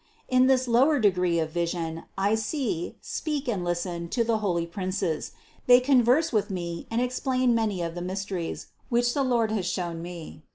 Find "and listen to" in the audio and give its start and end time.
3.47-4.23